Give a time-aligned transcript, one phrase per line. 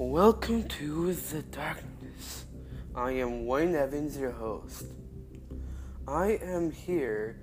[0.00, 2.44] Welcome to the darkness.
[2.94, 4.86] I am Wayne Evans, your host.
[6.06, 7.40] I am here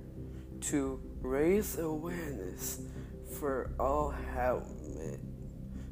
[0.62, 2.80] to raise awareness
[3.38, 4.16] for all
[4.88, 5.20] men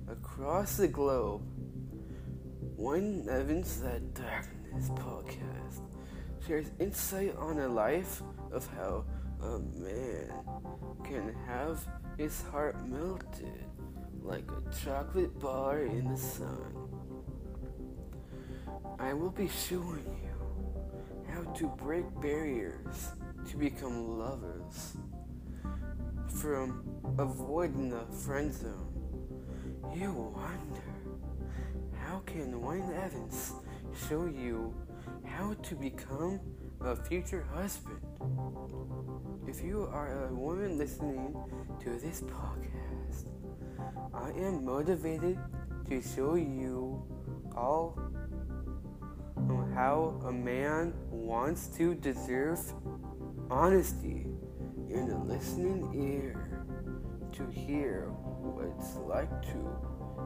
[0.10, 1.42] across the globe.
[2.78, 5.82] Wayne Evans, the Darkness podcast
[6.48, 8.24] shares insight on the life
[8.54, 9.04] of how
[9.42, 10.32] a man
[11.04, 11.86] can have
[12.18, 13.66] his heart melted
[14.24, 16.74] like a chocolate bar in the sun.
[19.00, 23.12] I will be showing you how to break barriers
[23.50, 24.96] to become lovers
[26.30, 26.84] from
[27.20, 28.88] avoiding the friend zone.
[29.94, 30.82] You wonder,
[32.00, 33.54] how can Wayne Evans
[34.08, 34.74] show you
[35.26, 36.40] how to become
[36.80, 38.00] a future husband?
[39.48, 41.36] If you are a woman listening
[41.82, 43.26] to this podcast,
[44.14, 45.38] I am motivated
[45.90, 47.04] to show you
[47.56, 48.00] all
[49.74, 52.60] how a man wants to deserve
[53.50, 54.28] honesty
[54.90, 56.64] in a listening ear
[57.32, 59.76] to hear what it's like to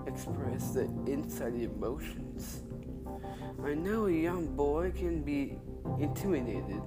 [0.05, 2.64] express the inside emotions.
[3.64, 5.58] I know a young boy can be
[5.99, 6.81] intimidated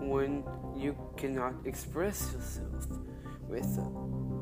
[0.00, 0.44] when
[0.76, 2.98] you cannot express yourself
[3.48, 3.78] with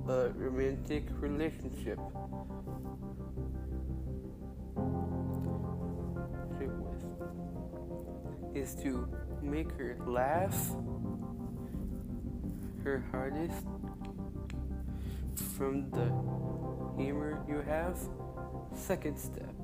[0.09, 1.99] a romantic relationship.
[8.55, 9.09] Is to
[9.43, 10.77] make her laugh
[12.85, 13.67] her hardest
[15.57, 17.99] from the humor you have.
[18.75, 19.55] Second step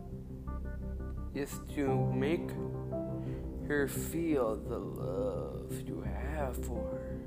[1.34, 2.50] is to make
[3.66, 7.17] her feel the love you have for her.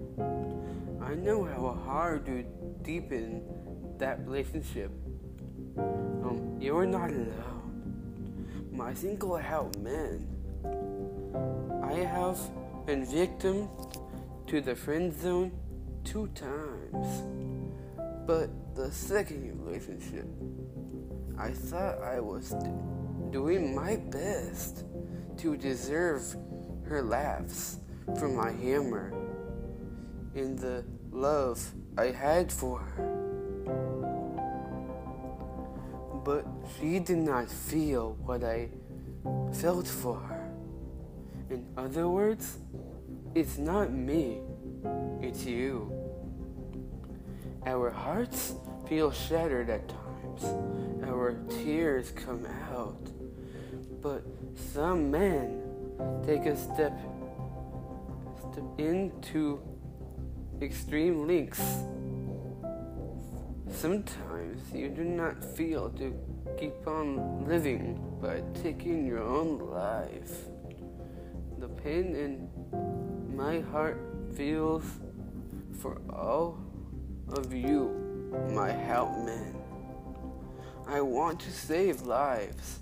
[1.12, 2.44] I know how hard to
[2.84, 3.44] deepen
[3.98, 4.92] that relationship.
[5.78, 8.70] Um, you're not alone.
[8.72, 10.26] My single out man.
[11.84, 12.40] I have
[12.86, 13.68] been victim
[14.48, 15.52] to the friend zone
[16.06, 17.24] two times.
[18.26, 20.28] But the second relationship,
[21.38, 22.56] I thought I was
[23.32, 24.86] doing my best
[25.40, 26.24] to deserve
[26.88, 27.80] her laughs
[28.18, 29.12] from my hammer
[30.36, 33.22] and the love I had for her.
[36.24, 36.46] But
[36.80, 38.70] she did not feel what I
[39.54, 40.52] felt for her.
[41.50, 42.58] In other words,
[43.36, 44.40] it's not me,
[45.22, 45.92] it's you.
[47.66, 48.56] Our hearts
[48.88, 50.44] feel shattered at times.
[51.04, 53.08] Our tears come out.
[54.02, 54.24] But
[54.74, 55.62] some men
[56.26, 56.98] take a step,
[58.52, 59.62] step into
[60.62, 61.86] extreme lengths.
[63.70, 66.14] Sometimes you do not feel to
[66.60, 70.46] keep on living by taking your own life.
[71.58, 72.50] The pain in
[73.36, 74.00] my heart
[74.36, 74.84] feels
[75.80, 76.60] for all
[77.30, 79.56] of you, my helpmen.
[80.88, 82.80] I want to save lives.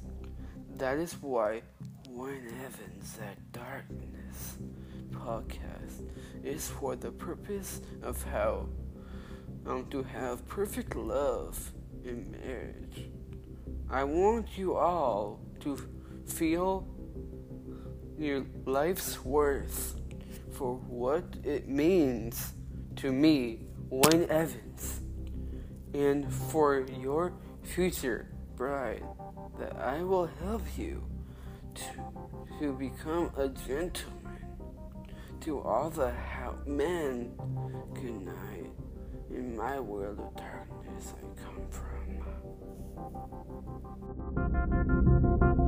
[0.78, 1.62] That is why
[2.10, 4.58] Wayne Evans That Darkness
[5.12, 6.02] podcast
[6.44, 8.68] is for the purpose of how
[9.66, 11.72] um, to have perfect love
[12.04, 13.10] in marriage.
[13.90, 15.78] I want you all to
[16.28, 16.88] feel
[18.18, 20.00] your life's worth
[20.52, 22.54] for what it means
[22.98, 25.02] to me, Wayne Evans,
[25.94, 27.34] and for your
[27.64, 29.04] future bride
[29.58, 31.04] that I will help you
[31.76, 31.84] to,
[32.60, 34.19] to become a gentleman.
[35.42, 36.12] To all the
[36.66, 37.32] men,
[37.94, 38.74] good night.
[39.32, 41.66] In my world of darkness, I come
[45.40, 45.59] from.